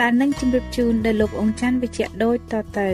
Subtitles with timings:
[0.00, 2.90] ដែលនឹងជម្រាបជូនដល់លោកអង្គច័ន្ទវិជ្ជៈដូចតទៅ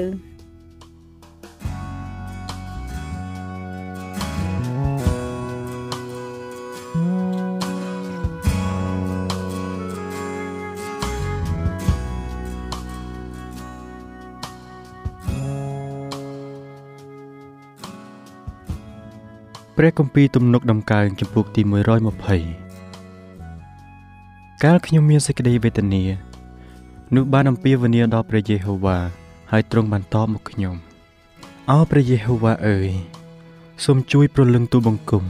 [19.77, 21.63] ព្រះគម្ពីរទំនុកដំកើងចំពុកទី
[22.93, 26.32] 120កាលខ្ញុំមានសេចក្តីវេទនា
[27.17, 28.99] នោះបានអំពាវនាវដល់ព្រះយេហូវ៉ា
[29.53, 30.77] ហើយទ្រង់បានតបមកខ្ញុំ
[31.71, 32.91] អោព្រះយេហូវ៉ាអើយ
[33.85, 35.25] សូមជួយប្រលឹងទូបង្គំ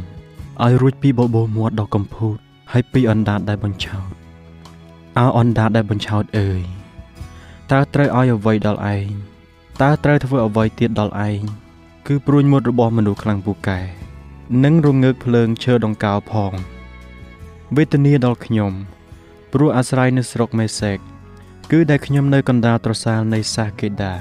[0.63, 2.37] ឲ្យរួចពីបបោមាត់ដ៏កំពូត
[2.73, 4.11] ហើយពីអណ្ដាតដែលបញ្ឆោត
[5.19, 6.63] អោអណ្ដាតដែលបញ្ឆោតអើយ
[7.73, 9.09] តើត្រូវឲ្យអ្វីដល់ឯង
[9.83, 11.41] តើត្រូវធ្វើអ្វីទៀតដល់ឯង
[12.07, 13.81] គឺព្រួញមុតរបស់មនុស្សខ្លាំងពូកែ
[14.65, 16.53] និងរងើកភ្លើងឈើដង្កោផង
[17.77, 18.73] វេទនាដល់ខ្ញុំ
[19.53, 20.99] ព្រោះអាស្រ័យនៅស្រុកមេសេក
[21.71, 24.15] គឺដែលខ្ញុំនៅកណ្ដាលត្រសាលនៃសាកេដា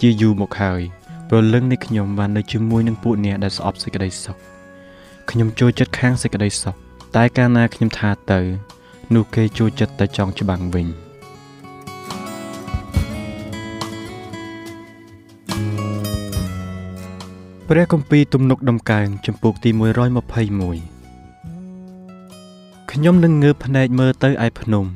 [0.00, 0.82] ជាយូរមកហើយ
[1.28, 4.36] ព្រលឹងនៃខ្ញុំបាននៅជាមួយនឹងពួកអ្នកដែលស្អប់សេចក្តីសុខ
[5.30, 6.74] ខ្ញុំចូលចិត្តខាងសេចក្តីសុខ
[7.16, 8.40] តែកាលណាខ្ញុំថាទៅ
[9.14, 10.86] នោះគេចូលចិត្តតែចង់ច្បាំងវិញ
[17.68, 19.78] ព្រះគម្ពីរទំនុកដំកើងចំពោះទី121
[22.90, 24.86] ខ្ញុំនឹងងើបភ្នែកមើលទៅឯភ្នំ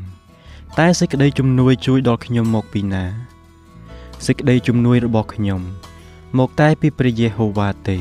[0.77, 3.05] តែសេចក្តីជំនួយជួយដល់ខ្ញុំមកពីណា
[4.27, 5.61] សេចក្តីជំនួយរបស់ខ្ញុំ
[6.39, 7.99] មកតែពីព្រះយេហូវ៉ាទេ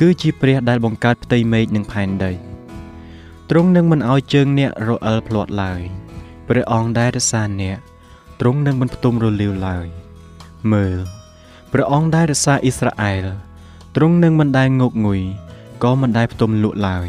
[0.00, 2.32] គឺជាព្រះដែលបង្កើតផ្ទៃមេឃនិងផែនដី
[3.50, 5.80] ទ្រង់នឹងមិនឲ្យជើងអ្នករអិលភ្លាត់ឡើយ
[6.48, 7.78] ព្រះអង្គដែលរក្សាអ្នក
[8.40, 9.86] ទ្រង់នឹងមិនផ្ទុំរលាវឡើយ
[10.72, 10.98] មើល
[11.72, 13.26] ព្រះអង្គដែលរក្សាអ៊ីស្រាអែល
[13.96, 15.20] ទ្រង់នឹងមិនដែលងប់ងុយ
[15.82, 17.08] ក៏មិនដែលផ្ទុំលក់ឡើយ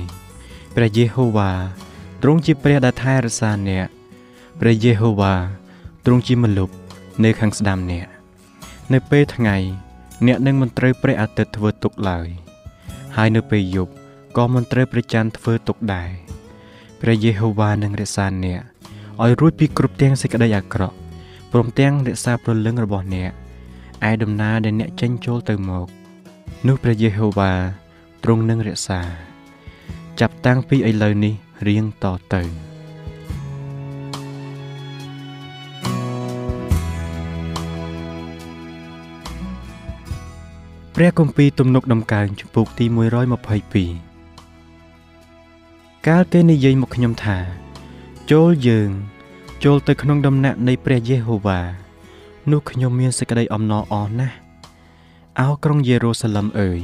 [0.75, 1.52] ព្រះយេហូវ៉ា
[2.22, 3.88] ទ្រង់ជាព្រះដែលថែរក្សាអ្នក
[4.66, 5.34] ព្រះយេហូវ៉ា
[6.06, 6.74] ទ្រង់ជាម្លប់
[7.24, 8.07] នៅខាងស្ដាំអ្នក
[8.94, 9.56] នៅពេលថ្ងៃ
[10.28, 12.28] អ្នកនឹងមិនត្រូវព្រះអាទិត្យធ្វើទុកឡើយ
[13.16, 13.94] ហើយនៅពេលយប់
[14.38, 16.09] ក៏មិនត្រូវព្រះច័ន្ទធ្វើទុកដែរ
[17.02, 18.62] ព្រះយេហូវ៉ានឹងរក្សាអ្នក
[19.23, 20.96] ឲ្យរួចពីគ្រប់ទាំងសេចក្តីអាក្រក់
[21.52, 23.31] ព្រមទាំងរក្សាព្រលឹងរបស់អ្នក
[24.09, 25.88] ឯដំណើរដែលអ្នកចេញចូលទៅមក
[26.68, 27.52] នោះព្រះយេហូវ៉ា
[28.23, 29.02] ទ្រង់នឹងរក្សា
[30.19, 31.34] ចាប់តាំងពីឥឡូវនេះ
[31.68, 32.72] រៀងតទៅ
[40.97, 42.85] ព្រះគម្ពីរទំនុកដំកើងជំពូកទី
[44.11, 47.37] 122កាលគេនិយាយមកខ្ញុំថា
[48.31, 48.90] ចូលយើង
[49.63, 51.61] ចូលទៅក្នុងដំណាក់នៃព្រះយេហូវ៉ា
[52.51, 54.35] នោះខ្ញុំមានសេចក្តីអំណរអរណាស់
[55.40, 56.81] អោក្រុងយេរូសាឡឹមអើយ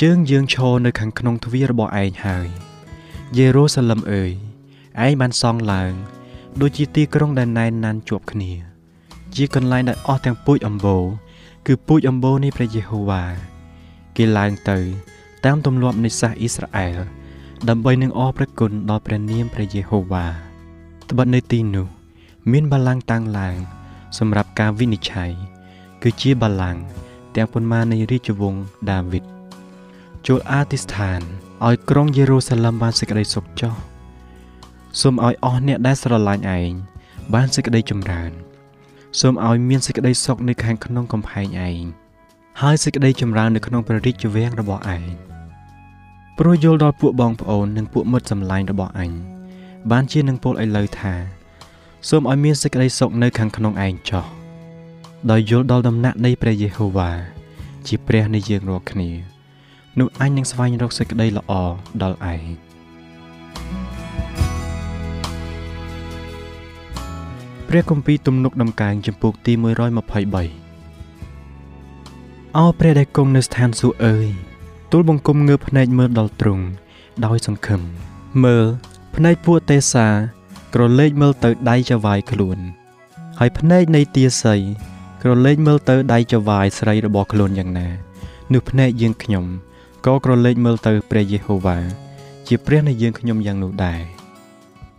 [0.00, 2.48] ជើងយើងឈរនៅខាងក្នុងទ្វាររបស់ឯងហើយ
[3.36, 4.32] យេរូសាឡឹមអើយ
[5.04, 5.92] ឯងបានសង់ឡើង
[6.60, 8.52] ដូចជាទីក្រុងដែលណែនណានជាប់គ្នា
[9.34, 11.04] ជាកន្លែងដែលអស់ទាំងពូជអម្បូរ
[11.66, 13.24] គឺពូជអម្បូរនៃព្រះយេហូវ៉ា
[14.16, 14.78] គេឡើងទៅ
[15.44, 16.98] តាមទម្លាប់នៃសាសអ៊ីស្រាអែល
[17.68, 20.26] ដើម្បីនឹងអរព្រះគុណដល់ព្រះនាមព្រះយេហូវ៉ា
[21.10, 21.86] ត្បិតនៅទីនោះ
[22.52, 23.56] មានបល្ល័ង្កតាំងឡើង
[24.18, 25.32] សម្រាប់ការវិនិច្ឆ័យ
[26.02, 26.82] គឺជាបល្ល័ង្ក
[27.36, 29.24] ទាំងប៉ុន្មាននៃរាជវង្សដាវីត
[30.26, 31.20] ចូលអធិស្ឋាន
[31.66, 33.74] ឲ្យក្រុងយេរូសាឡឹមបានសេចក្តីសុខចុះ
[35.00, 36.72] សូមឲ្យអស់អ្នកដែលស្រឡាញ់ឯង
[37.34, 38.45] បានសេចក្តីចម្រើន
[39.20, 41.84] សូមឲ្យមានសេចក្តីសុខនៅខាងក្នុងកំផែងឯង
[42.62, 45.04] ហើយសេចក្តីចម្រើននៅក្នុងព្រះរាជវាំងរបស់ឯង
[46.38, 49.10] ព្រោះយល់ដល់ពួកបងប្អូននិងពួកមិត្តសម្លាញ់របស់អញ
[49.90, 51.14] បានជានឹងពោលឲ្យលើថា
[52.08, 54.26] សូមឲ្យមានសេចក្តីសុខនៅខាងក្នុងឯងចោះ
[55.30, 57.10] ដោយយល់ដល់ដំណាក់នៃព្រះយេហូវ៉ា
[57.86, 59.10] ជាព្រះនៃយើងរាល់គ្នា
[59.98, 61.52] នោះអញនឹងស្វែងរកសេចក្តីល្អ
[62.02, 62.65] ដល់ឯង
[67.68, 69.64] ព្រះគម្ពីរទំនុកដំកើងចំពុកទី123
[72.56, 74.28] អោព្រះដែលគង់នៅស្ថានសួគ៌អើយ
[74.92, 76.64] ទូលបង្គំងើបភ្នែកមើលដល់ទ្រង់
[77.26, 77.80] ដោយសង្ឃឹម
[78.44, 78.64] មើល
[79.16, 80.06] ភ្នែកពួកទេសា
[80.74, 82.58] ក្រឡេកមើលទៅដៃចវាយខ្លួន
[83.38, 84.54] ហើយភ្នែកនៃទាសី
[85.22, 87.88] ក្រឡេកមើលទៅដៃចវាយស្រីរបស់ខ្លួនយ៉ាងណា
[88.52, 89.44] នោះភ្នែកយើងខ្ញុំ
[90.06, 91.78] ក៏ក្រឡេកមើលទៅព្រះយេហូវ៉ា
[92.46, 94.15] ជាព្រះនៃយើងខ្ញុំយ៉ាងនោះដែរ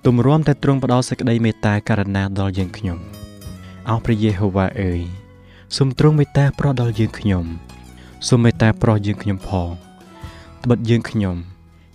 [0.10, 2.98] ទម្រាំតែទ្រង់ផ្ដល់សេចក្តីមេត្តាករណាដល់យើងខ្ញុំ
[3.90, 5.02] អោព្រះយេហូវ៉ាអើយ
[5.78, 7.46] សូមទ្រង់មេត្តាប្រោះដល់យើងខ្ញុំ
[8.28, 9.70] សូមមេត្តាប្រោះយើងខ្ញុំផង
[10.64, 11.36] ត្បិតយើងខ្ញុំ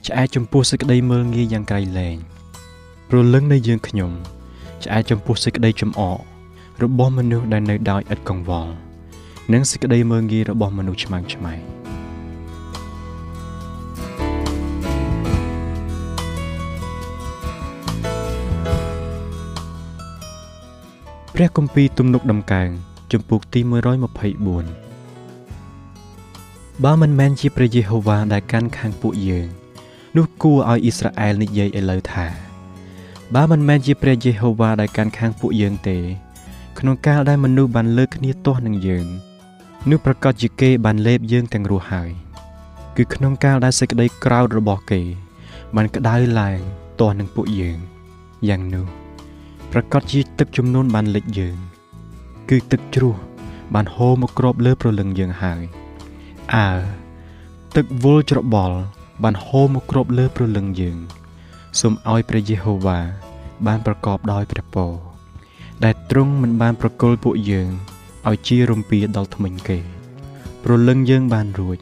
[0.06, 2.16] ឆ្អែតចំពោះសេចក្តីមើលងាយយ៉ាងក្រៃលែង
[3.08, 4.10] ព្រលឹងនៃយើងខ្ញុំ
[4.84, 6.18] ឆ្អែតចំពោះសេចក្តីចំអក
[6.82, 8.72] របស់មនុស្សដែលនៅដោយឥតកង្វល់
[9.52, 11.81] និងសេចក្តីមើលងាយរបស់មនុស្សឆ្មាំងឆ្មៃ
[21.36, 22.68] ព្រះគម្ពីរទំនុកដំកើង
[23.12, 23.66] ជំពូកទី124
[26.84, 29.46] បើមិនមែនជាព្រះយេហូវ៉ាដែលកាន់ខាងពួកយើង
[30.16, 32.26] នោះគួរឲ្យអ៊ីស្រាអែលនិយាយឥឡូវថា
[33.34, 35.98] បើមិនមែនជាព្រះយេហូវ៉ាដែលកាន់ខាងពួកយើងទេ
[36.78, 39.06] ក្នុងកាលដែលមនុស្សបានលើកគ្នាទាស់នឹងយើង
[39.90, 42.10] នោះប្រកាសជាគេបានលេបយើងទាំងរស់ហើយ
[42.96, 45.02] គឺក្នុងកាលដែលសេចក្តីក្រោធរបស់គេ
[45.76, 46.58] បានក្តៅឡើង
[47.00, 47.78] ទាស់នឹងពួកយើង
[48.50, 49.01] យ៉ាងនោះ
[49.76, 51.56] ប្រកាសជាទឹកចំនួនបានលិចយើង
[52.50, 53.14] គឺទឹកជ្រោះ
[53.74, 55.62] បានហូរមកគ្របលើប្រលឹងយើងហើយ
[56.54, 56.68] អើ
[57.76, 58.78] ទឹកវល់ច្របល់
[59.24, 60.98] បានហូរមកគ្របលើប្រលឹងយើង
[61.80, 62.98] សូមឲ្យព្រះយេហូវ៉ា
[63.66, 64.92] បានប្រកបដោយព្រះពរ
[65.84, 67.70] ដែលទ្រង់មិនបានប្រគល់ពួកយើង
[68.28, 69.78] ឲ្យជារំពាដល់ថ្មិញគេ
[70.64, 71.78] ប្រលឹងយើងបានរួច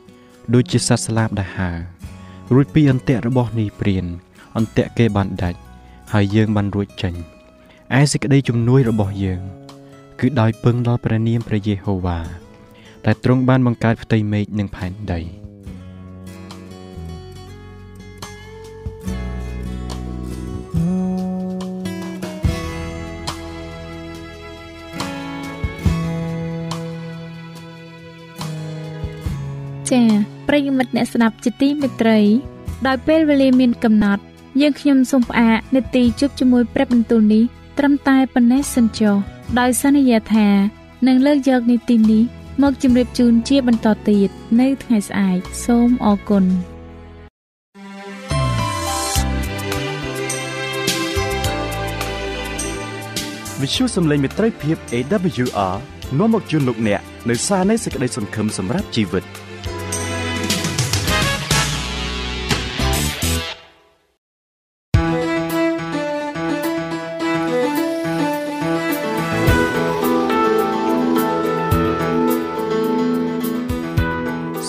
[0.55, 1.71] ដូចជាសត្វស្លាបដែលហើ
[2.55, 4.05] រួចពីអន្ទាក់របស់នីព្រាន
[4.57, 5.59] អន្ទាក់គេបានដាច់
[6.13, 7.15] ហើយយើងបានរួចចេញ
[7.99, 9.41] ឯសេចក្តីជំនួយរបស់យើង
[10.21, 12.19] គឺដោយពឹងដល់ព្រះនាមព្រះយេហូវ៉ា
[13.07, 15.21] ដែលទ្រង់បានបង្កើតផ្ទៃមេឃនិងផែនដី
[29.91, 30.09] ចា៎
[30.49, 32.19] ប្រិយមិត្តអ្នកស្ដាប់ជាទីមេត្រី
[32.87, 34.23] ដោយពេលវេលាមានកំណត់
[34.61, 37.45] យើងខ្ញុំសូមផ្អាកនាទីជប់ជាមួយព្រឹបបន្ទូលនេះ
[37.83, 39.17] ត្រឹមតែប៉ុណ្ណេះសិនចុះ
[39.61, 40.49] ដោយសន្យាថា
[41.07, 42.23] នឹងលើកយកនីតិនេះ
[42.63, 44.29] មកជម្រាបជូនជាបន្តទៀត
[44.61, 46.45] នៅថ្ងៃស្អែកសូមអរគុណ
[53.61, 55.75] វិទ្យុសំឡេងមេត្រីភាព AWR
[56.19, 57.01] នាំមកជូនលោកអ្នក
[57.31, 59.25] នៅសារនៃសេចក្តីសង្ឃឹមសម្រាប់ជីវិត។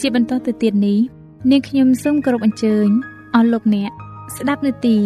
[0.00, 0.98] ជាបន្តទៅទៀតនេះ
[1.50, 2.88] នាងខ្ញុំសូមគោរពអញ្ជើញ
[3.34, 3.90] អស់លោកអ្នក
[4.36, 4.96] ស្ដាប់នាទី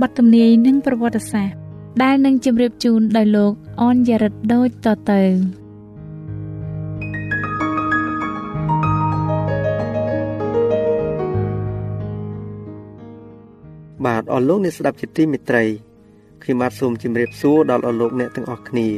[0.00, 1.56] បទទំនាយនិងប្រវត្តិសាស្ត្រ
[2.02, 5.22] ដែលនឹងជម្រាបជូនដោយលោកអនយ៉ារិតដូចតទៅ
[14.04, 15.64] បាទអស់លោកអ្នកស្ដាប់ជាទីមេត្រី
[16.42, 18.88] ខ្ញុំបាទសូមជម្រាបសួរដល់អស់លោកអ្នកទាំងអស់គ្នា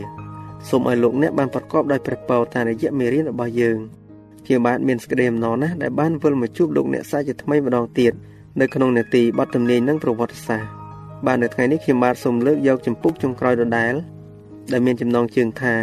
[0.69, 3.81] សូមឲ្យលោកអ្នកបានប្រកបដោយព្រះពរតាមរយៈមេរៀនរបស់យើង
[4.49, 8.13] ជាបាទមានសេចក្តីអំណរណាស់ដែលបានវិលមកជួបលោកអ្នកសាជាថ្មីម្ដងទៀត
[8.61, 10.71] នៅក្នុងនេតិបទទំនាយនិងប្រវត្តិសាស្ត្រ
[11.27, 13.95] បាទនៅថ្ងៃនេះខ្ញុំបាទសូមលើកយកចម្ពោះចុងក្រោយដដែល
[14.73, 15.75] ដែលមានចំណងជើងថា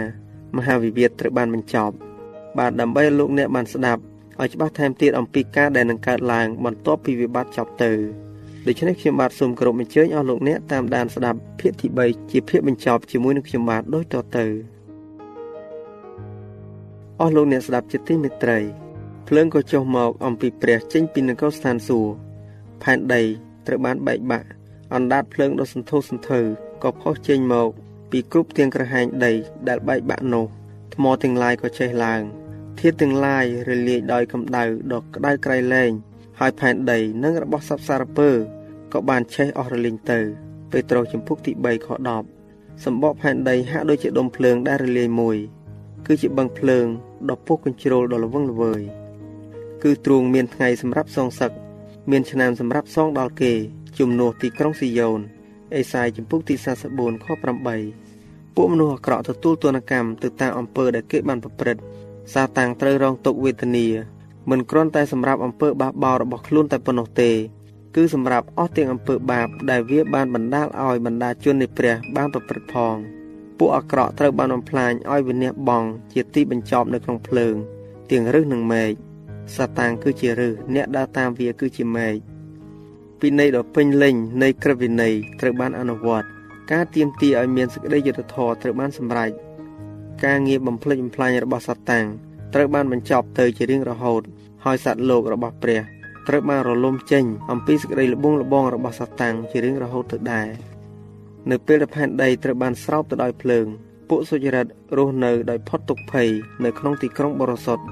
[0.58, 1.96] មហាវិវាទត្រូវបានបញ្ចប់
[2.58, 4.02] បាទដើម្បីលោកអ្នកបានស្ដាប់
[4.42, 7.92] ឲ្យច្បាស់ថែមទៀតអំពីការដែលនឹងកើតឡើងបន្ទាប់ពីវិបត្តិចប់ទៅ
[8.68, 14.75] ដូច្នេះខ្ញុំបាទសូមគោរពអញ្ជើញអស់លោកអ្នកតាមដានស្ដាប់ភាគទី3ជាភាគបញ្ចប់ជាមួយនឹងខ្ញុំបាទដូចតទៅ
[17.22, 18.60] អស់លោកអ្នកស្ដាប់ជាទីមេត្រី
[19.28, 22.14] ភ្លើងក៏ចុះមកអំពីព្រះចេញពីនគរស្ថានសួគ៌
[22.84, 23.22] ផែនដី
[23.68, 24.48] ត្រូវបានបែកបាក់
[24.94, 26.40] អណ្ដាតភ្លើងដ៏សន្ធោសន្ធៅ
[26.84, 27.70] ក៏ផុសចេញមក
[28.12, 29.34] ពីគ្រប់ទាំងក្រហែងដី
[29.68, 30.46] ដែលបែកបាក់នោះ
[30.94, 32.22] ថ្មទាំងឡាយក៏ចេះឡើង
[32.80, 35.92] ធាតុទាំងឡាយរលាយដោយកម្ដៅដ៏ក្តៅក្រៃលែង
[36.40, 38.30] ហើយផែនដីនិងរបស់សត្វសារពើ
[38.94, 40.20] ក៏បានឆេះអស់រលីងទៅ
[40.72, 41.88] ពេត្រុសចំពុកទី3ខ
[42.36, 45.38] 10សម្បកផែនដីហាក់ដូចជាដុំភ្លើងដែលរលាយមួយ
[46.06, 46.88] គឺជាបឹងភ្លើង
[47.30, 48.82] ដ៏ពុះកញ្ជ្រោលដ៏ល្វឹងល្វើយ
[49.84, 51.52] គឺទ្រូងមានថ្ងៃសម្រាប់សងសឹក
[52.12, 53.54] មានឆ្នាំសម្រាប់សងដល់គេ
[54.00, 55.20] ជំនួសទីក្រុងស៊ីយ៉ូន
[55.76, 56.56] អេសាយចំពុកទី
[56.90, 57.26] 44ខ
[57.92, 61.82] 8ពួកមនុស្សអាក្រក់ទទួលទណ្ឌកម្មទៅតាមអំពើដែលគេបានប្រព្រឹត្ត
[62.34, 63.88] សាតាំងត្រូវរងទុក្ខវេទនា
[64.50, 67.32] មិនគ្រាន់តែសម្រាប់អំពើបះបោររបស់ខ្លួនតែប៉ុណ្ណោះទេ
[67.96, 73.15] គឺសម្រាប់អស់ទាំងអំពើបាបដែលវាបានបណ្ដាលឲ្យបណ្ដាជននៃព្រះបានប្រព្រឹត្តផង
[73.58, 75.84] ពួកអាក្រក់ត្រូវបានបំផ្លាញឲ្យវិនិច្ឆ័យបង
[76.14, 77.56] ជាទីបញ្ចប់នៅក្នុងភ្លើង
[78.12, 78.92] ទាំងរឹសនិងមែក
[79.56, 82.16] សាតាំងគឺជារឹសអ្នកដើរតាមវាគឺជាមែក
[83.20, 86.28] ពិន័យដ៏ពេញលេញនៃក្រឹតវិន័យត្រូវបានអនុវត្ត
[86.72, 89.32] ការទៀមទាឲ្យមានសេចក្តីយុត្តិធម៌ត្រូវបានសម្រេច
[90.26, 92.06] ការងារបំផ្លិចបំផ្លាញរបស់សាតាំង
[92.54, 94.22] ត្រូវបានបញ្ចប់ទៅជារៀងរហូត
[94.66, 95.82] ហើយសត្វលោករបស់ព្រះ
[96.28, 100.48] ត្រូវបានរលំចេញអំពីសេចក្តីល្បងល្បងរបស់សាតាំងជារៀងរហូតទៅដែរ
[101.52, 103.66] នៅពេលដែលផែនដីត្រូវបានស្រោបទៅដោយភ្លើង
[104.10, 104.66] ពួកសុចរិត
[104.98, 106.30] រស់នៅដោយផុតទុក្ខភ័យ
[106.64, 107.84] នៅក្នុងទីក្រុងបរិសុទ្ធ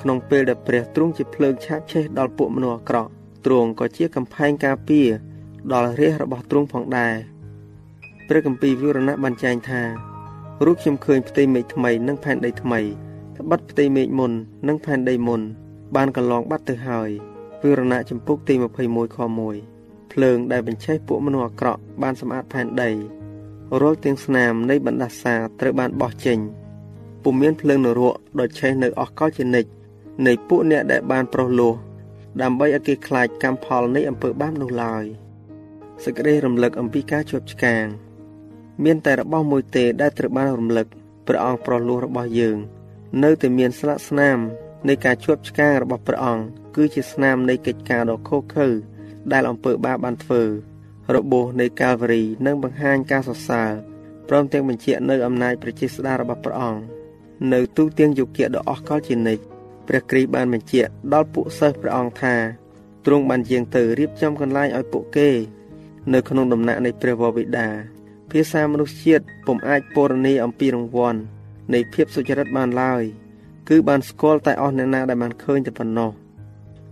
[0.00, 3.10] ក្នុងពេលដែលព្រះទ្រង់ជាភ្លើងឆាបឆេះដល់ពួកមនុស្សអាក្រក់
[3.46, 5.08] ទ្រង់ក៏ជាកំផែងការពារ
[5.72, 7.14] ដល់រាជរបស់ទ្រង់ផងដែរ
[8.28, 9.82] ព្រះគម្ពីរវិវរណៈបានចែងថា
[10.64, 12.80] រូបខ្ញុំឃើញផ្ទៃមេឃថ្មីនិងផែនដីថ្មី
[13.36, 14.32] ត្បិតផ្ទៃមេឃមុន
[14.68, 15.42] និងផែនដីមុន
[15.96, 17.10] បានកន្លងបាត់ទៅហើយ
[17.62, 19.79] វិវរណៈចំពុកទី21ខ1
[20.12, 22.90] ភ្លើងដែលបញ្ឆេះពួកមនុស្សអាក្រក់បានសម្អាតផែនដី
[23.80, 26.38] រាល់ទាំងស្នាមនៃបណ្ដាសាត្រូវបានបោះចេញ
[27.22, 29.70] ពុំមានភ្លើងនរកដ៏ឆេះនៅអស់កលជានិច្ច
[30.26, 31.74] នៃពួកអ្នកដែលបានប្រោះលោះ
[32.42, 35.04] ដើម្បីឲ្យគេខ្លាចកម្មផលនៃអំពើបាបនោះឡើយ
[36.04, 37.84] សេចក្តីរំលឹកអំពីការជាប់ឆ្កាង
[38.84, 40.86] មានតែរបស់មួយទេដែលត្រូវបានរំលឹក
[41.26, 42.56] ព្រះអង្គប្រោះលោះរបស់យើង
[43.22, 44.38] នៅតែមានស្លាកស្នាម
[44.88, 46.44] នៃការជាប់ឆ្កាងរបស់ព្រះអង្គ
[46.76, 48.68] គឺជាស្នាមនៃកិច្ចការដ៏ខុសខើ
[49.32, 50.42] ដែលអំពើបាបបានធ្វើ
[51.14, 53.70] របួសនៃកាល់វរីនឹងបង្ហាញការសរសើរ
[54.28, 56.82] ព្រមទាំងបញ្ជាក់នៅអំណាចប្រជាស្ដាររបស់ព្រះអង្គ
[57.52, 59.42] នៅទូទាំងយុគៈដ៏អស្ចារ្យជានិច្ច
[59.88, 62.34] ព្រះគ្រីស្ទបានបញ្ជាក់ដល់ពួកសិស្សព្រះអង្គថា
[63.06, 65.30] ទ្រង់បានយាងទៅរៀបចំកន្លែងឲ្យពួកគេ
[66.12, 67.68] នៅក្នុងដំណាក់នៃព្រះវរបិតា
[68.30, 71.20] ភាសាមនុស្សជាតិពុំអាចពរនីអំពីរង្វាន់
[71.74, 73.02] នៃភាពសុចរិតបានឡើយ
[73.68, 76.10] គឺបានស្គាល់តែអស់អ្នកណាដែលបានឃើញតែប៉ុណ្ណោះ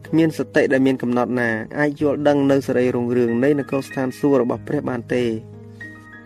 [0.09, 5.25] គ្មានសតិដែលមានកំណត់ណាអាចយល់ដឹងនៅសេរីរុងរឿងនៃនគរស្ថានសួគ៌របស់ព្រះបានទេ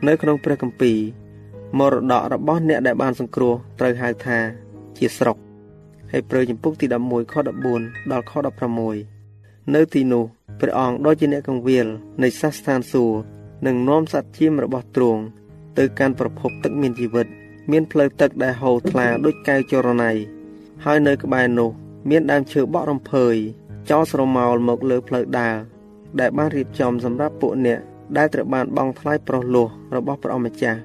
[0.06, 0.98] នៅក្នុងព្រះគម្ពីរ
[1.78, 4.38] មរតករបស់អ្នកដែលបានសង្គ្រោះត្រូវហៅថា
[4.98, 5.36] ជាស្រុក
[6.10, 7.34] ហើយព្រឺចំពុកទី11ខ
[7.72, 8.32] 14ដល់ខ
[9.02, 10.24] 16នៅទីនោះ
[10.60, 11.86] ព្រះអង្គដូចជាអ្នកកងវិល
[12.22, 13.16] នៃសាសស្ថានសួគ៌
[13.66, 15.22] នឹងនាំសត្វជៀមរបស់ទ្រង់
[15.78, 17.26] ទៅកាន់ប្រភពទឹកមានជីវិត
[17.70, 20.10] មានផ្លូវទឹកដែលហូរថ្លាដូចកែវចរណៃ
[20.84, 21.70] ហើយនៅក្បែរនោះ
[22.10, 23.36] មានដើមឈើបក់រំភើយ
[23.90, 25.56] ចោលស្រមោលមកលើផ្លូវដើរ
[26.20, 27.80] ដែលបានរៀបចំសម្រាប់ពួកអ្នក
[28.16, 30.80] ដែលត្រូវបានបង់ថ្លៃប្រោះលោះរបស់ព្រះអម្ចាស់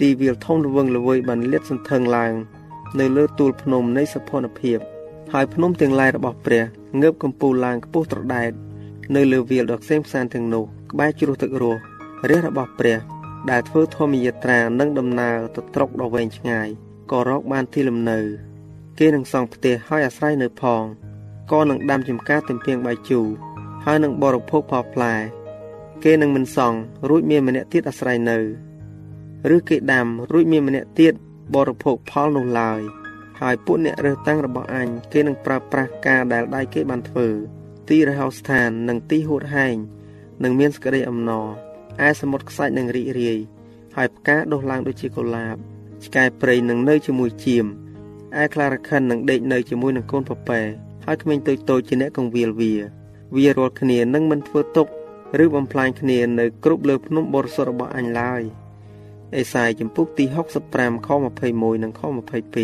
[0.00, 2.32] ទីវាលធំល្វឹងល្វើយបានលាតសន្ធឹងឡើង
[3.00, 4.78] នៅលើទូលភ្នំនៃសភនភាព
[5.32, 6.64] ហើយភ្នំទាំងឡាយរបស់ព្រះ
[7.00, 8.52] ងើបកំពូលឡើងខ្ពស់ត្រដែត
[9.16, 11.80] នៅលើវាលដ៏ខ្សែផ្សានទាំងនោះក្បែរជ្រោះទឹករស់
[12.28, 12.98] រះរបស់ព្រះ
[13.50, 16.68] ដែលធ្វើធម្មយាត្រានិងដំណើរទៅត្រុកដ៏វែងឆ្ងាយ
[17.10, 18.18] ក៏រកបានទីលំនៅ
[18.98, 20.82] គេនឹងសង់ផ្ទះហើយអាស្រ័យនៅផង
[21.50, 23.26] ក៏នឹងដាំចំការទំពាំងបាយជូរ
[23.84, 25.14] ហើយនឹងបរិភោគផលផ្លែ
[26.04, 28.38] គេនឹងមិនសង់រួចមានម្នាក់ទៀតអាស្រ័យនៅ
[29.54, 31.14] ឬគេដាំរួចមានម្នាក់ទៀត
[31.54, 32.80] បរិភោគផលនោះឡើយ
[33.40, 37.28] ហើយពួកអ្នករើសតាំងរបស់អញគេនឹងប្រើប្រាស់ការដែលដៃគេបានធ្វើ
[37.88, 39.76] ទីរហោស្ថាននិងទីហួតហែង
[40.42, 41.48] នឹងមានសក្តីអំណរ
[42.06, 43.38] ឯសមុទ្រខ្សាច់នឹងរីករាយ
[43.96, 45.56] ហើយផ្កាដុះឡើងដូចជាកុលាប
[46.04, 47.66] ឆ្កែព្រៃនឹងនៅជាមួយជៀម
[48.42, 50.60] ឯខ្លារខិននឹងដេកនៅជាមួយនឹងកូនពពែ
[51.06, 52.72] ហើយក្មេងតូចតូចជាអ្នកកងវាលវា
[53.36, 54.86] វារាល់គ្នានឹងមិនធ្វើទុក
[55.44, 58.42] ឬបំផ្លាញគ្នានៅគ្រប់លើភ្នំបរិសុទ្ធរបស់អញឡើយ
[59.36, 60.24] អេសាយចំពុកទី
[60.66, 61.08] 65ខ
[61.46, 62.02] 21និងខ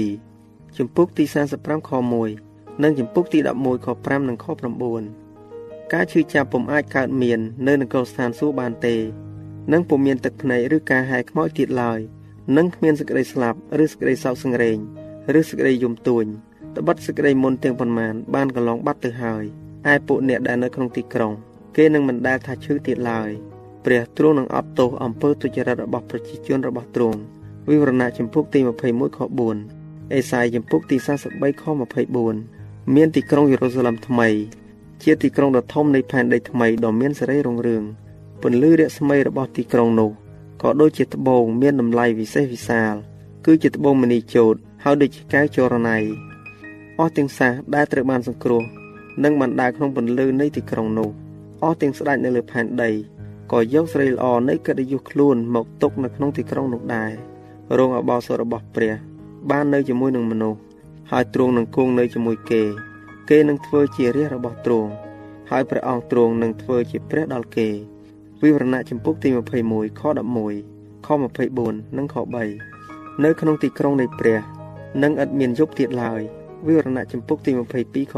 [0.06, 1.24] 22ចំពុកទី
[1.56, 1.90] 45ខ
[2.36, 4.46] 1និងចំពុកទី11ខ5និងខ
[5.18, 8.96] 9ការឈឺចាប់ពុំអាចកើតមាន នៅនគរស្ថានសួគ៌បានទេ
[9.72, 12.00] និងពុំមានទឹកភ្នែកឬការហែខ្មោចទៀតឡើយ
[12.56, 14.78] និងគ្មានសេចក្តីស្លាប់ឬសេចក្តីសោកសង្រេង
[15.38, 16.26] ឬសេចក្តីយំទួញ
[16.78, 19.44] ត្បិតសេចក្តីមុនទាំងប៉ុន្មានបានកន្លងបាត់ទៅហើយ
[19.92, 21.32] ឯពួកអ្នកដែលនៅក្នុងទីក្រុង
[21.76, 23.30] គេនឹងមិនដែលថាឈឺទៀតឡើយ
[23.84, 27.18] ព្រះទ្រង់នឹងអត់ទោសអំពើទុច្ចរិតរបស់ប្រជាជនរបស់ទ្រង់
[27.68, 29.18] វិវរណៈចំពុកទី21ខ
[29.64, 30.96] 4អេសាយចំពុកទី
[31.30, 31.64] 43ខ
[32.28, 34.28] 24មានទីក្រុងយេរូសាឡឹមថ្មី
[35.02, 37.84] ជាទីក្រុងដ៏ធំនៃផែនដីថ្មីដ៏មានសេរីរុងរឿង
[38.42, 40.10] ពន្លឺរស្មីរបស់ទីក្រុងនោះ
[40.62, 42.94] ក៏ដូចជាត្បូងមានតម្លៃវិសេសវិសាល
[43.46, 44.54] គឺជាត្បូងមณีជោត
[44.84, 46.27] ហើយដូចជាកែវចរណៃ
[47.00, 48.62] អស់ទាំងសាសដែលត្រូវបានសង្គ្រោះ
[49.24, 51.10] និងបានដើរក្នុងពន្លឺនៃទីក្រុងនោះ
[51.62, 52.90] អស់ទាំងស្ដេចនៅលើផែនដី
[53.52, 57.10] ក៏យកស្រីល្អនៃកិត្តិយសខ្លួនមកទុកនៅក្នុងទីក្រុងនោះដែរ
[57.78, 58.94] រងអបោសរបស់ព្រះ
[59.50, 60.60] បាននៅជាមួយនឹងមនុស្ស
[61.10, 62.62] ហើយទ្រង់នឹងគង់នៅជាមួយគេ
[63.30, 64.90] គេនឹងធ្វើជារាជរបស់ទ្រង់
[65.50, 67.68] ហើយព្រះអង្គទ្រង់នឹងធ្វើជាព្រះដល់គេ
[68.42, 69.28] វិវរណៈចំពុកទី
[69.64, 70.02] 21ខ
[70.54, 71.08] 11ខ
[71.52, 72.16] 24និងខ
[72.68, 74.38] 3នៅក្នុងទីក្រុងនៃព្រះ
[75.02, 76.22] នឹងឥតមានយប់ទៀតឡើយ
[76.66, 77.50] វិវរណៈចំពុកទី
[77.82, 78.14] 22ខ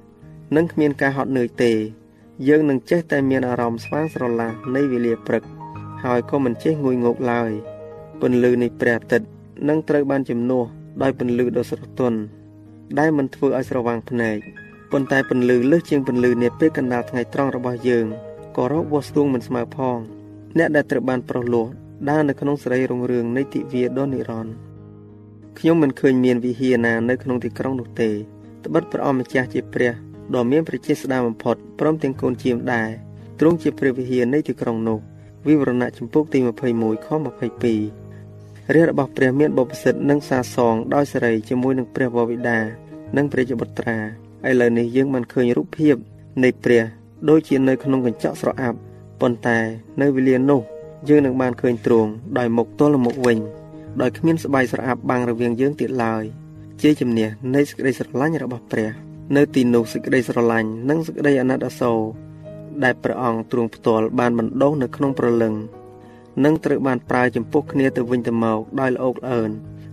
[0.00, 1.72] 5នឹងគ្មានការហត់នឿយទេ
[2.48, 5.42] យើងនឹងចេះតែមានអារម្មណ៍ស្វាងស្រឡះនៃវេលាព្រឹក
[6.04, 7.50] ហើយក៏មិនចេះងុយងោកឡើយ
[8.20, 9.26] ពន្លឺនៃព្រះអាទិត្យ
[9.68, 10.64] នឹងត្រូវបានជំនួស
[11.02, 12.18] ដោយពន្លឺដ៏ស្រទន់
[12.98, 14.36] ដែលមិនធ្វើឲ្យស្រវាងភ្នែក
[14.92, 18.06] ប៉ុន្តែពន្លឺលើសជាងពន្លឺនាពេលកណ្ដាលថ្ងៃត្រង់របស់យើង
[18.56, 19.98] ក៏រកវាស់ស្ទង់មិនស្មើផង
[20.58, 21.66] អ្នកដែលត្រូវបានប្រោះលោះ
[22.08, 24.67] ដើរនៅក្នុងសេរីរុងរឿងនៃទិវាដ៏និរន្តរ៍
[25.58, 28.10] ខ្ញុំមិនឃើញមានវិហារណានៅក្នុងទីក្រុងនោះទេ
[28.64, 29.92] ត្បិតព្រះអង្គម្ចាស់ជាព្រះ
[30.34, 32.88] ដ៏មានប្រជាស្ដារបំផុតព្រមទាំងកូនជាមដែរ
[33.40, 34.98] ទ្រង់ជាព្រះវិហារនៃទីក្រុងនោះ
[35.46, 36.38] វិវរណៈចំពុកទី
[36.72, 42.58] 21ខ22រាជរបស់ព្រះមានបបិសិទ្ធនិងសាសងដោយសេរីជាមួយនឹងព្រះវរវិតា
[43.16, 43.98] និងព្រះជាបុត្រា
[44.48, 45.96] ឥឡូវនេះយើងបានឃើញរូបភាព
[46.44, 46.82] នៃព្រះ
[47.28, 48.78] ដូចជានៅក្នុងកញ្ចក់ស្រអាប់
[49.20, 49.58] ប៉ុន្តែ
[50.00, 50.60] នៅវេលានោះ
[51.08, 53.38] យើងនឹងបានឃើញទ្រង់ដោយមុខទល់មុខវិញ
[54.00, 56.24] ដោយគ្មានស្បែកស្រអាប់បាំងរវាងយើងទៀតឡើយ
[56.82, 58.90] ជាជំនះនៃសេចក្តីស្រឡាញ់របស់ព្រះ
[59.36, 62.00] នៅទីនោះសេចក្តីស្រឡាញ់និងសេចក្តីអាណិតអាសូរ
[62.84, 65.54] ដែលព្រះអង្គទ្រង់ផ្ទាល់បានបណ្ដុះនៅក្នុងព្រលឹង
[66.44, 69.50] និងត្រូវបានប្រើចំពោះគ្នាទៅវិញទៅមកដោយល្អោកល្អើន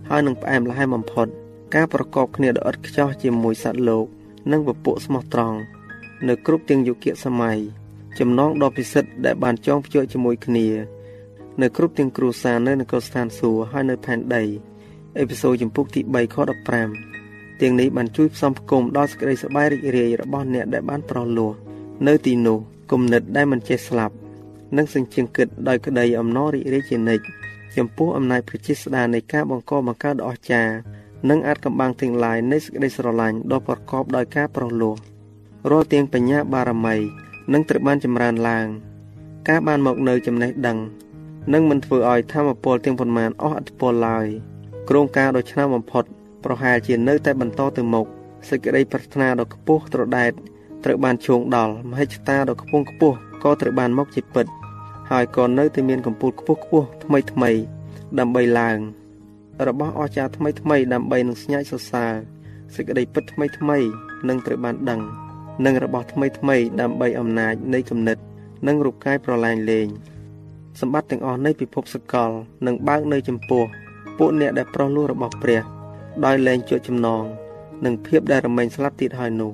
[0.08, 1.26] ហើយនឹងផ្អែមល្ហែមបំផុត
[1.74, 4.06] ការប្រកបគ្នាដ៏ឥតខ្ចោះជាមួយសត្វលោក
[4.52, 5.58] និងពពួកស្មោះត្រង់
[6.28, 7.58] នៅគ្រប់ទាំងយុគសម័យ
[8.18, 10.66] ចំណងដ៏ពិសិដ្ឋដែលបានចងភ្ជាប់ជាមួយគ្នា
[11.62, 14.44] នៅគ្រប់ទាំងគ្រួសារនៅនគរស្ថានសួគ៌ហើយនៅផែនដី
[15.18, 16.36] អេពីសូតចំពុកទី3ខ
[16.98, 21.52] 15ទាំងនេះបានជួយផ្សំផ្គុំដល់សេចក្តីសប្បាយរីករាយរបស់អ្នកដែលបានប្រោះលោះ
[22.06, 22.58] នៅទីនោះ
[22.92, 24.14] គំនិតដែលមិនចេះស្លាប់
[24.76, 27.24] និងសញ្ជឹងគិតដោយក្តីអំណររីករាយជានិច្ច
[27.76, 30.74] ចំពោះអំណាចប្រជាស្ដារនៃការបង្កបង្កើតដ៏អស្ចារ្យ
[31.30, 34.94] និងអាចកំបាំងទាំងឡាយនៃសេចក្តីស្រឡាញ់ដ៏ប្រកបដោយការប្រោះលោះ
[35.70, 36.96] រាល់ទាំងបញ្ញាបារមី
[37.52, 38.66] នឹងត្រូវបានចម្រើនឡើង
[39.48, 40.78] ការបានមកនៅចំណេះដឹង
[41.52, 44.26] នឹងមិនធ្វើឲ្យធម្មពលទាំងប៉ុន្មានអស់អត្ថពលឡើយ
[44.88, 46.04] គ្រោងការដ៏ឆ្នើមបំផុត
[46.44, 48.06] ប្រហែលជានៅតែបន្តទៅមុខ
[48.48, 50.32] សេចក្តីប្រាថ្នាដ៏ខ្ពស់ត្រដែត
[50.84, 54.46] ត្រូវបានឈោងដល់មហិច្ឆតាដ៏ខ្ពង់ខ្ពស់ក៏ត្រូវបានមកជាពិត
[55.10, 57.50] ហើយក៏នៅតែមានកម្ពូលខ្ពស់ខ្ពស់ថ្មីថ្មី
[58.18, 58.78] ដើម្បីឡើង
[59.68, 62.12] របស់អស្ចារ្យថ្មីថ្មីដើម្បីនឹងស្ញាច់សរសើរ
[62.74, 63.78] សេចក្តីពិតថ្មីថ្មី
[64.28, 65.00] នឹងត្រូវបានដឹង
[65.64, 68.18] និងរបស់ថ្មីថ្មីដើម្បីអំណាចនៃគំនិត
[68.66, 69.88] និងរូបកាយប្រឡែងលេង
[70.80, 72.30] សម្បត្តិទាំងអស់នៃពិភពសកល
[72.66, 73.64] នឹងបើកនៅចំពោះ
[74.18, 75.62] ពួកអ្នកដែលប្រោះលោះរបស់ព្រះ
[76.24, 77.24] ដោយលែងជួចចំណង
[77.84, 79.52] និងភាពដែលរមែងស្លាប់ទៀតហើយនោះ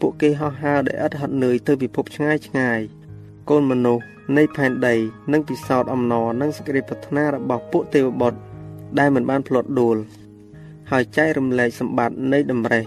[0.00, 2.80] ពួកគេហោះហើរដែលឥតហត់នឿយទៅពិភពឆ្ងាយឆ្ងាយ
[3.50, 4.04] កូនមនុស្ស
[4.36, 4.94] នៃផែនដី
[5.32, 8.38] នឹងពិសោធន៍អំណរនិងសេចក្តីប្រាថ្នារបស់ពួកទេវបុត្រ
[8.98, 9.96] ដែលមិនបានផ្លត់ដួល
[10.90, 12.84] ហើយចែករំលែកសម្បត្តិនៃតម្រេះ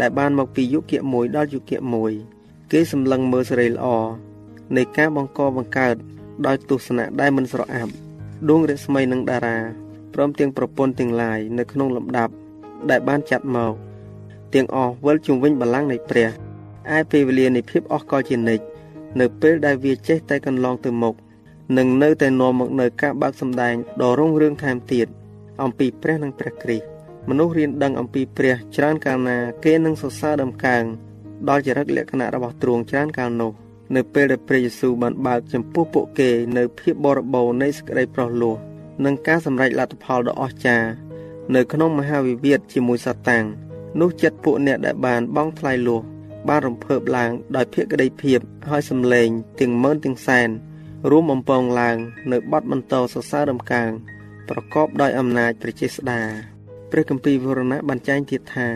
[0.00, 2.12] ដែលបានមកពីយុគៈមួយដល់យុគៈមួយ
[2.72, 3.86] គេសម្លឹងមើលសេរីល្អ
[4.76, 5.96] នៃការបង្កបង្កើត
[6.46, 7.92] ដោយទស្សនៈដែលមិនស្រអាប់
[8.48, 9.58] ដួងរស្មីនិងតារា
[10.14, 12.32] ព្រមទាំងប្រពន្ធទាំងឡាយនៅក្នុងលំដាប់
[12.90, 13.72] ដែលបានចាត់មក
[14.54, 16.28] ទាំងអស់វិលជុំវិញបល្ល័ង្កនៃព្រះ
[16.96, 18.64] ឯពេលវេលានៃភាពអស់កលជានិច្ច
[19.20, 21.14] នៅពេលដែលវាចេះតែកន្លងទៅមុខ
[21.78, 25.06] នឹងនៅតែនាំមកនៅការបើកសម្ដែងដ៏រុងរឿងថែមទៀត
[25.62, 26.86] អំពីព្រះនិងព្រះគ្រីស្ទ
[27.28, 30.84] មនុស្សរៀនដឹងអំពីព្រះច្រើនកាលណាគេនឹងសរសើរដំកើង
[31.48, 33.52] ដល់ចរិតលក្ខណៈរបស់ទ្រង់ច្រើនកាលនោះ
[33.96, 38.56] នៅពេលដែលព្រះយេស៊ូវបានបើកចំពោះពួកគេនៅភាពបរិបូរណ៍នៃសេចក្តីប្រោះលោះ
[39.04, 40.88] និងការសម្រេចលទ្ធផលដ៏អស្ចារ្យ
[41.54, 43.44] នៅក្នុងមហាវិវាទជាមួយសាតាំង
[44.00, 46.00] នោះចិត្តពួកអ្នកដែលបានបង់ថ្លៃលោះ
[46.48, 49.28] បានរំភើបឡើងដោយភក្តីភាពហើយសំឡេង
[49.60, 50.48] ទាំងម៉ឺនទាំងសែន
[51.10, 51.96] រួមបំពងឡើង
[52.32, 53.90] នៅបទបន្តសរសើររំកើង
[54.48, 56.22] ប្រកបដោយអំណាចប្រជាស្ដា
[56.90, 58.68] ព្រះគម្ពីរវរណៈបានចែងទៀតថា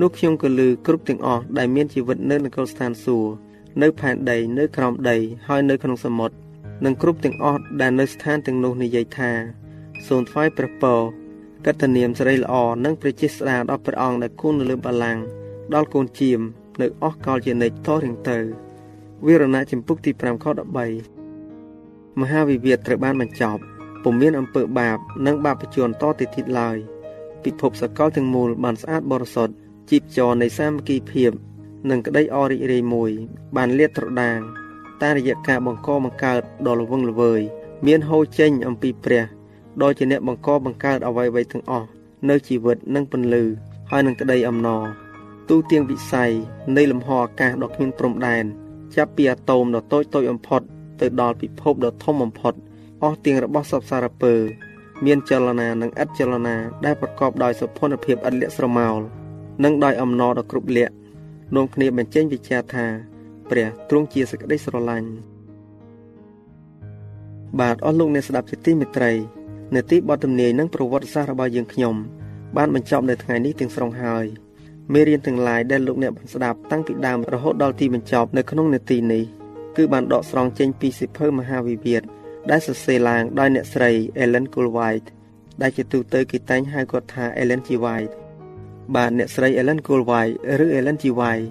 [0.00, 3.49] នោះខ្ញុំក៏ឮគ្រប់ទាំងអស់ដែលមានជីវិតនៅនគរស្ថានសួគ៌
[3.82, 5.16] នៅផែនដី នៅក្រោមដី
[5.48, 6.34] ហើយនៅក្នុងសមុទ្រ
[6.84, 9.30] និងគ្រប់ទាំងអស់ដែលនៅស្ថានទាំងនោះនិយាយថា
[10.06, 11.00] សូមថ្វាយព្រះពរ
[11.66, 12.54] កតនាមសិរីល្អ
[12.84, 15.22] និងព្រះជាស្ដាដល់ព្រះអង្គដែលគង់នៅលើបល្ល័ង្ក
[15.74, 16.40] ដល់កូនជាម
[16.80, 18.38] នៅអស់កលជានិច្ចតរៀងទៅ
[19.26, 20.46] វិរណៈចម្ពុកទី5ខ
[21.32, 23.62] 13មហាវិវាទត្រូវបានបញ្ចប់
[24.02, 26.76] ពុំមានអំពើបាប និងបាបជនតទៅទៀតឡើយ
[27.44, 29.54] ពិភពសកលទាំងមូលបានស្អាតបរិសុទ្ធ
[29.90, 31.32] ជីពចរនៃសាមគ្គីភាព
[31.88, 33.10] និងក្តីអរិយរាយមួយ
[33.56, 34.38] បានលាតត្រដាង
[35.02, 37.40] តាមរយៈការបង្កបង្កើតដ៏ល្វឹងល្វើយ
[37.86, 39.24] មានហូរចេញអំពីព្រះ
[39.82, 41.88] ដោយជាអ្នកបង្កបង្កើតអ្វីៗទាំងអស់
[42.28, 43.44] នៅជីវិតនិងពន្លឺ
[43.90, 44.84] ហើយនឹងក្តីអំណរ
[45.48, 46.30] ទូទាំងវិស័យ
[46.76, 48.44] នៃលំហអាកាសដ៏គ្មានព្រំដែន
[48.94, 50.62] ចាប់ពីអាតូមដ៏តូចតូចបំផុត
[51.00, 52.54] ទៅដល់ពិភពដ៏ធំបំផុត
[53.02, 54.34] អស់ទាំងរបស់សពសារពើ
[55.04, 58.98] មានចលនានិងឥតចលនាដែលប្រកបដោយសុភនភាពឥតលាក់ស្រមោល
[59.64, 60.92] និងដោយអំណរដ៏គ្រប់លក្ខ
[61.54, 62.86] នាំគ្នាបញ្ចេញវិចារថា
[63.50, 65.10] ព្រះទ្រង់ជាសេចក្តីស្រឡាញ់
[67.60, 69.12] បាទអស់លោកអ្នកស្ដាប់ជាទីមេត្រី
[69.74, 71.94] នៅទីបទទំនាយនិងប្រវត្តិសាស្ត្ររបស់យើងខ្ញុំ
[72.56, 74.26] បានបញ្ចប់នៅថ្ងៃនេះទាំងស្រុងហើយ
[74.92, 79.24] មេរៀនទាំងឡាយដែលលោកអ្នកបានស្ដាប់តាំងពីដើមរហូតដល់ទីបញ្ចប់នៅក្នុងនេតិនេះ
[79.76, 82.02] គឺបានដកស្រង់ចេញពីសិភៅមហាវិវាទ
[82.50, 83.90] ដែលសរសេរឡើងដោយអ្នកស្រី
[84.22, 85.08] Ellen Goldwhite
[85.62, 87.68] ដែលជាទូទៅគេតែងហៅគាត់ថា Ellen G.
[87.84, 88.12] White
[88.94, 91.04] បាទអ្នកស្រី Ellen Goldwhite ឬ Ellen G.
[91.20, 91.46] White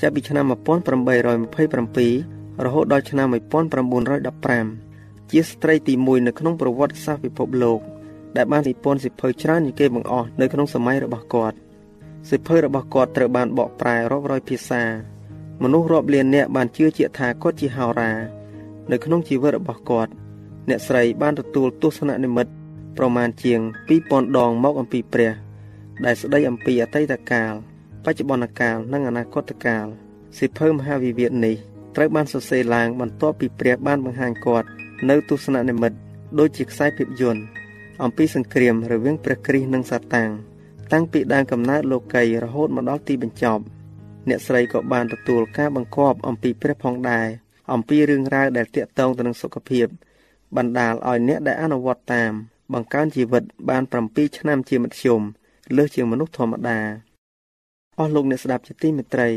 [0.00, 3.28] ចាប់ពីឆ្នាំ1827រហូតដល់ឆ្នាំ
[4.28, 7.80] 1915ជាស្ត្រីទី1នៅក្នុងប្រវត្តិសាស្ត្រពិភពលោក
[8.36, 11.56] ដែលបាននិពន្ធសិភៅច្រើនជាងគេបង្អស់នៅក្នុងសម័យរបស់គាត់
[12.30, 14.82] សិភៅរបស់គាត់ត្រូវបានបកប្រែរាប់រយភាសា
[15.62, 18.12] មនុស្សរាប់លាននាក់បានជឿជាក់ថាគាត់ជាហោរា
[18.90, 20.10] នៅក្នុងជីវិតរបស់គាត់
[20.68, 22.52] អ្នកស្រីបានទទួលទស្សននិមិត្ត
[22.98, 23.60] ប្រមាណជាង
[23.98, 25.32] 2000ដងមកអំពីព្រះ
[26.04, 27.52] ដែលស្ដីអំពីអតីតកាល
[28.04, 29.86] បច្ចុប្បន្នកាលនិងអនាគតកាល
[30.38, 31.56] សិភៅមហាវិវាទនេះ
[31.96, 34.68] ត្រូវបានសរសេរឡើងបន្ទាប់ពីព្រះបានបង្ហាញគាត់
[35.08, 35.98] នៅទស្សននិមិត្ត
[36.38, 37.42] ដូចជាខ្សែភាពយន្ត
[38.02, 40.30] អំពីសង្គ្រាមរវាងព្រះគ្រីស្ទនិងសាតាំង
[40.92, 43.62] តាំងពីដើមកំណើតលោកីរហូតមកដល់ទីបញ្ចប់
[44.28, 47.28] អ្នកស្រីក៏បានទទួលការបង្គាប់អំពីព្រះផងដែរ
[47.72, 49.86] អំពីរឿងរ៉ាវដែលតាក់ទងទៅនឹងសុខភាព
[50.56, 52.32] បណ្ដាលឲ្យអ្នកដែលអនុវត្តតាម
[52.74, 55.22] បង្កើនជីវិតបាន7ឆ្នាំជាមធ្យម
[55.76, 56.78] លើសជាងមនុស្សធម្មតា
[57.98, 59.28] អស់លោកអ្នកស្ដាប់ជាទីមេត្រី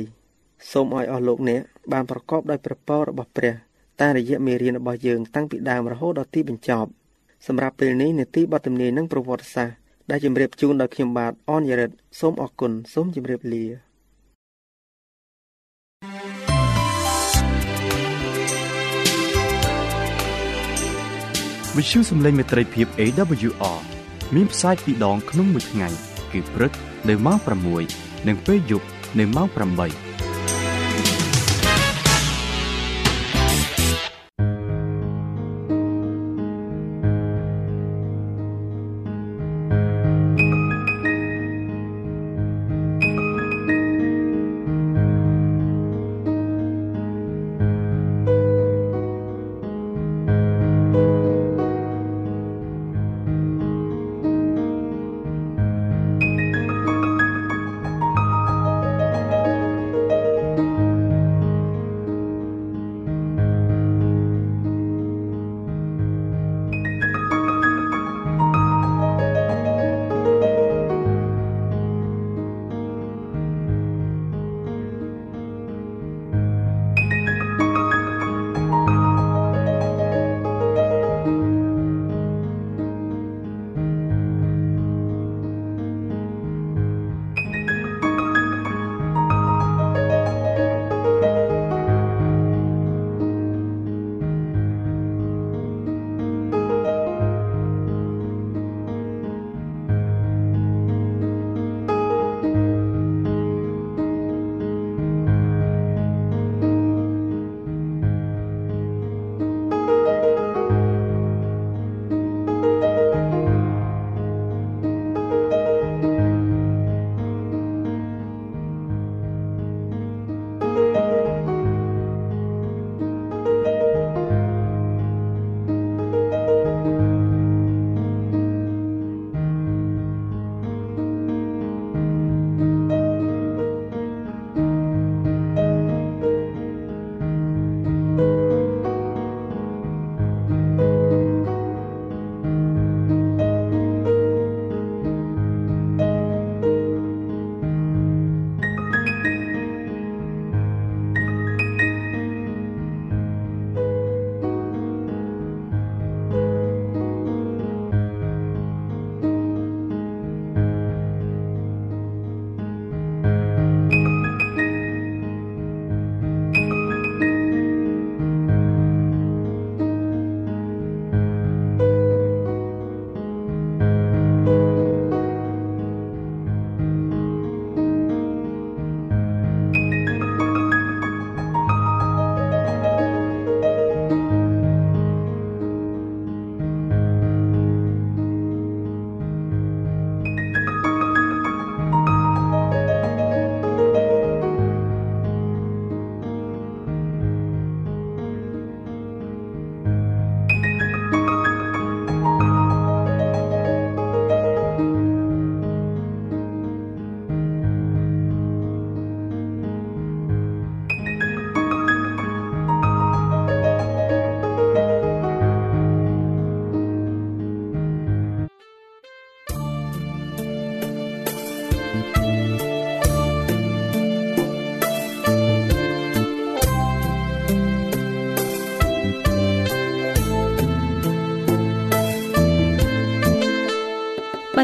[0.72, 3.54] សូមឲ្យអស់លោកអ្នកបានប្រកបដោយព្រះពររបស់ព្រះ
[4.02, 6.90] តាមរយៈមេរៀនរបស់យើងតាំងពីដើមរហូតដល់ទីបញ្ចប់
[7.48, 9.76] សម្រាប់ពេលនេះនេតិបទទំនាយនិងប្រវត្តិសាស្ត្រ
[10.10, 13.66] ដែលជម្រាបជូនដោយខ្ញុំបាទអនយរិតសូមអរគុណសូមជម្រាបលា
[21.76, 23.80] វិទ្យុសំឡេងមេត្រីភាព AWR
[24.36, 26.72] មានផ្សាយពីរដងក្នុងមួយថ្ងៃ គឺព្រឹក
[27.10, 27.38] នៅម៉ោង
[27.84, 28.88] 6និងពេលយប់
[29.20, 30.21] នៅម៉ោង8